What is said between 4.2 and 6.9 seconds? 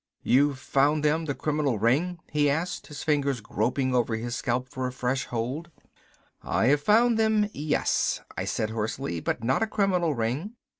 scalp for a fresh hold. "I have